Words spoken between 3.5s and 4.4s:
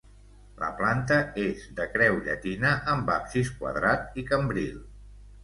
quadrat i